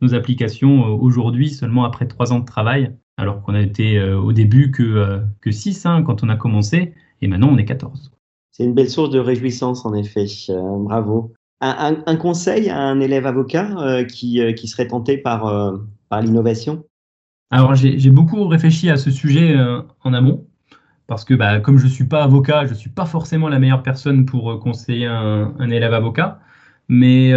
nos 0.00 0.14
applications 0.14 0.86
aujourd'hui, 0.86 1.50
seulement 1.50 1.84
après 1.84 2.06
trois 2.06 2.32
ans 2.32 2.40
de 2.40 2.46
travail 2.46 2.94
alors 3.16 3.42
qu'on 3.42 3.54
a 3.54 3.60
été 3.60 3.98
euh, 3.98 4.18
au 4.18 4.32
début 4.32 4.70
que, 4.70 4.82
euh, 4.82 5.20
que 5.40 5.50
6 5.50 5.86
hein, 5.86 6.02
quand 6.02 6.22
on 6.24 6.28
a 6.28 6.36
commencé, 6.36 6.94
et 7.22 7.28
maintenant 7.28 7.48
on 7.50 7.58
est 7.58 7.64
14. 7.64 8.12
C'est 8.50 8.64
une 8.64 8.74
belle 8.74 8.90
source 8.90 9.10
de 9.10 9.18
réjouissance, 9.18 9.84
en 9.84 9.94
effet. 9.94 10.26
Euh, 10.50 10.60
bravo. 10.78 11.32
Un, 11.60 12.16
conseil 12.16 12.68
à 12.68 12.78
un 12.78 13.00
élève 13.00 13.26
avocat 13.26 14.04
qui, 14.04 14.38
qui, 14.54 14.68
serait 14.68 14.86
tenté 14.86 15.16
par, 15.16 15.50
par 16.10 16.20
l'innovation? 16.20 16.84
Alors, 17.50 17.74
j'ai 17.74 18.10
beaucoup 18.10 18.46
réfléchi 18.48 18.90
à 18.90 18.98
ce 18.98 19.10
sujet 19.10 19.56
en 20.02 20.12
amont, 20.12 20.46
parce 21.06 21.24
que 21.24 21.32
bah, 21.32 21.60
comme 21.60 21.78
je 21.78 21.84
ne 21.84 21.90
suis 21.90 22.04
pas 22.04 22.22
avocat, 22.22 22.66
je 22.66 22.72
ne 22.72 22.76
suis 22.76 22.90
pas 22.90 23.06
forcément 23.06 23.48
la 23.48 23.58
meilleure 23.58 23.82
personne 23.82 24.26
pour 24.26 24.60
conseiller 24.60 25.06
un, 25.06 25.54
un 25.58 25.70
élève 25.70 25.94
avocat, 25.94 26.38
mais 26.88 27.32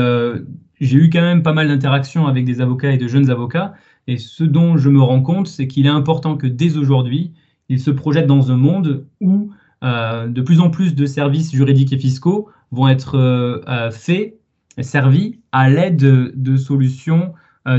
j'ai 0.82 0.98
eu 0.98 1.10
quand 1.10 1.22
même 1.22 1.42
pas 1.42 1.54
mal 1.54 1.70
d'interactions 1.70 2.28
avec 2.28 2.44
des 2.44 2.60
avocats 2.60 2.92
et 2.92 2.98
de 2.98 3.08
jeunes 3.08 3.30
avocats, 3.30 3.76
et 4.08 4.18
ce 4.18 4.44
dont 4.44 4.78
je 4.78 4.90
me 4.90 5.02
rends 5.02 5.22
compte, 5.22 5.48
c'est 5.48 5.68
qu'il 5.68 5.86
est 5.86 5.90
important 5.90 6.38
que 6.38 6.48
dès 6.48 6.78
aujourd'hui, 6.78 7.34
ils 7.70 7.80
se 7.80 7.92
projettent 7.92 8.28
dans 8.28 8.52
un 8.52 8.58
monde 8.58 9.06
où 9.20 9.52
euh, 9.84 10.28
de 10.28 10.42
plus 10.42 10.60
en 10.60 10.70
plus 10.70 10.96
de 10.96 11.06
services 11.06 11.52
juridiques 11.52 11.94
et 11.94 11.98
fiscaux 12.00 12.50
vont 12.72 12.88
être 12.88 13.16
euh, 13.16 13.62
euh, 13.68 13.92
faits, 13.92 14.40
servis 14.80 15.40
à 15.52 15.70
l'aide 15.70 15.98
de, 15.98 16.58
solutions 16.58 17.34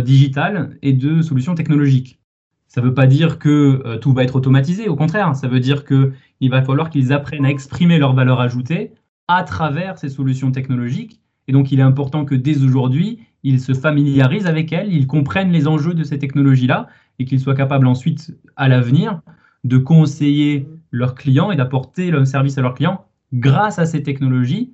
digitales 0.05 0.77
et 0.83 0.93
de 0.93 1.23
solutions 1.23 1.55
technologiques. 1.55 2.21
Ça 2.67 2.83
ne 2.83 2.87
veut 2.87 2.93
pas 2.93 3.07
dire 3.07 3.39
que 3.39 3.97
tout 4.03 4.13
va 4.13 4.25
être 4.25 4.37
automatisé, 4.37 4.89
au 4.89 4.97
contraire, 4.97 5.35
ça 5.35 5.49
veut 5.49 5.61
dire 5.61 5.85
qu'il 5.87 6.51
va 6.51 6.61
falloir 6.61 6.91
qu'ils 6.91 7.13
apprennent 7.13 7.47
à 7.47 7.51
exprimer 7.51 7.99
leur 7.99 8.15
valeur 8.15 8.41
ajoutée 8.41 8.93
à 9.29 9.45
travers 9.45 9.97
ces 9.97 10.09
solutions 10.09 10.51
technologiques. 10.51 11.21
Et 11.47 11.53
donc, 11.53 11.71
il 11.71 11.79
est 11.79 11.85
important 11.85 12.25
que 12.25 12.35
dès 12.35 12.63
aujourd'hui, 12.63 13.21
ils 13.43 13.61
se 13.61 13.73
familiarisent 13.73 14.47
avec 14.47 14.73
elles, 14.73 14.93
ils 14.93 15.07
comprennent 15.07 15.53
les 15.53 15.69
enjeux 15.69 15.95
de 15.95 16.03
ces 16.03 16.19
technologies-là 16.19 16.89
et 17.19 17.25
qu'ils 17.25 17.41
soient 17.41 17.55
capables 17.55 17.87
ensuite, 17.87 18.37
à 18.57 18.69
l'avenir, 18.69 19.21
de 19.65 19.79
conseiller 19.79 20.69
leurs 20.91 21.15
clients 21.15 21.51
et 21.51 21.57
d'apporter 21.57 22.11
le 22.11 22.25
service 22.25 22.59
à 22.59 22.63
leurs 22.63 22.75
clients 22.75 23.05
grâce 23.33 23.79
à 23.79 23.87
ces 23.87 24.03
technologies 24.03 24.73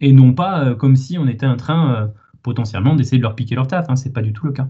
et 0.00 0.12
non 0.12 0.32
pas 0.32 0.64
euh, 0.64 0.74
comme 0.74 0.96
si 0.96 1.18
on 1.18 1.26
était 1.26 1.46
en 1.46 1.56
train 1.56 1.94
euh, 1.94 2.06
potentiellement 2.42 2.94
d'essayer 2.94 3.18
de 3.18 3.22
leur 3.22 3.34
piquer 3.34 3.54
leur 3.54 3.68
taf. 3.68 3.88
Hein. 3.88 3.96
Ce 3.96 4.06
n'est 4.06 4.12
pas 4.12 4.22
du 4.22 4.32
tout 4.32 4.46
le 4.46 4.52
cas. 4.52 4.68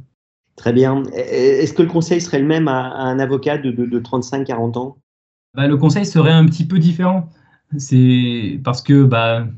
Très 0.57 0.73
bien. 0.73 1.03
Est-ce 1.15 1.73
que 1.73 1.83
le 1.83 1.89
conseil 1.89 2.21
serait 2.21 2.39
le 2.39 2.47
même 2.47 2.69
à, 2.69 2.95
un 2.95 3.19
avocat 3.19 3.59
de, 3.59 3.73
de, 3.73 4.01
35-40 4.01 4.79
ans? 4.79 4.99
Bah, 5.55 5.67
Le 5.67 5.77
conseil 5.77 6.07
serait 6.07 6.31
un 6.31 6.47
petit 6.47 6.67
peu 6.67 6.79
différent. 6.79 7.29
C'est 7.77 8.61
parce 8.63 8.83
que 8.83 9.05
bah, 9.05 9.49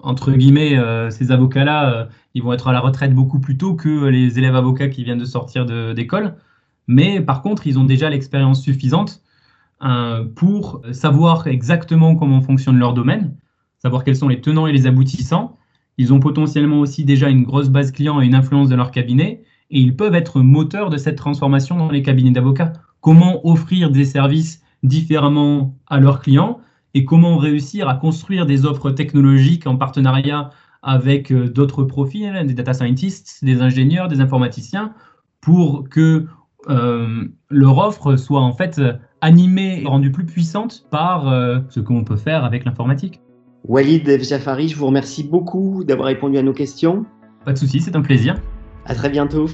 entre 0.00 0.32
guillemets, 0.32 0.78
euh, 0.78 1.10
ces 1.10 1.32
avocats-là, 1.32 1.92
euh, 1.92 2.06
ils 2.34 2.42
vont 2.42 2.52
être 2.52 2.68
à 2.68 2.72
la 2.72 2.80
retraite 2.80 3.14
beaucoup 3.14 3.40
plus 3.40 3.56
tôt 3.56 3.74
que 3.74 4.06
les 4.06 4.38
élèves 4.38 4.56
avocats 4.56 4.88
qui 4.88 5.04
viennent 5.04 5.18
de 5.18 5.24
sortir 5.24 5.66
d'école. 5.94 6.34
Mais 6.86 7.20
par 7.20 7.42
contre, 7.42 7.66
ils 7.66 7.78
ont 7.78 7.84
déjà 7.84 8.08
l'expérience 8.08 8.62
suffisante 8.62 9.22
euh, 9.82 10.24
pour 10.24 10.82
savoir 10.92 11.46
exactement 11.46 12.16
comment 12.16 12.40
fonctionne 12.40 12.78
leur 12.78 12.94
domaine, 12.94 13.36
savoir 13.78 14.04
quels 14.04 14.16
sont 14.16 14.28
les 14.28 14.40
tenants 14.40 14.66
et 14.66 14.72
les 14.72 14.86
aboutissants. 14.86 15.58
Ils 15.98 16.12
ont 16.12 16.20
potentiellement 16.20 16.80
aussi 16.80 17.04
déjà 17.04 17.28
une 17.28 17.42
grosse 17.42 17.68
base 17.68 17.90
client 17.90 18.20
et 18.20 18.26
une 18.26 18.34
influence 18.34 18.68
de 18.68 18.76
leur 18.76 18.90
cabinet, 18.90 19.42
et 19.70 19.80
ils 19.80 19.96
peuvent 19.96 20.14
être 20.14 20.40
moteurs 20.40 20.90
de 20.90 20.96
cette 20.96 21.16
transformation 21.16 21.76
dans 21.76 21.90
les 21.90 22.02
cabinets 22.02 22.30
d'avocats. 22.30 22.72
Comment 23.00 23.46
offrir 23.46 23.90
des 23.90 24.04
services 24.04 24.62
différemment 24.82 25.76
à 25.88 25.98
leurs 25.98 26.20
clients 26.20 26.60
et 26.94 27.04
comment 27.04 27.36
réussir 27.36 27.88
à 27.88 27.94
construire 27.94 28.46
des 28.46 28.64
offres 28.64 28.90
technologiques 28.90 29.66
en 29.66 29.76
partenariat 29.76 30.50
avec 30.82 31.32
d'autres 31.32 31.84
profils, 31.84 32.26
hein, 32.26 32.44
des 32.44 32.54
data 32.54 32.72
scientists, 32.72 33.44
des 33.44 33.60
ingénieurs, 33.62 34.08
des 34.08 34.20
informaticiens, 34.20 34.94
pour 35.40 35.88
que 35.88 36.26
leur 37.50 37.78
offre 37.78 38.16
soit 38.16 38.40
en 38.40 38.52
fait 38.52 38.80
animée 39.20 39.82
et 39.82 39.86
rendue 39.86 40.12
plus 40.12 40.26
puissante 40.26 40.86
par 40.90 41.24
ce 41.70 41.80
qu'on 41.80 42.04
peut 42.04 42.16
faire 42.16 42.44
avec 42.44 42.64
l'informatique. 42.64 43.20
Walid 43.64 44.22
Jafari, 44.22 44.68
je 44.68 44.76
vous 44.76 44.86
remercie 44.86 45.24
beaucoup 45.24 45.84
d'avoir 45.84 46.08
répondu 46.08 46.38
à 46.38 46.42
nos 46.42 46.52
questions. 46.52 47.04
Pas 47.44 47.52
de 47.52 47.58
souci, 47.58 47.80
c'est 47.80 47.96
un 47.96 48.02
plaisir. 48.02 48.36
À 48.84 48.94
très 48.94 49.10
bientôt. 49.10 49.46